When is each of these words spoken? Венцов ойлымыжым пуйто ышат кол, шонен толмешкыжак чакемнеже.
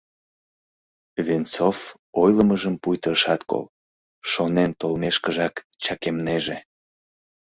Венцов 1.25 1.77
ойлымыжым 2.21 2.75
пуйто 2.81 3.09
ышат 3.15 3.41
кол, 3.49 3.65
шонен 4.31 4.71
толмешкыжак 4.79 5.55
чакемнеже. 5.83 6.57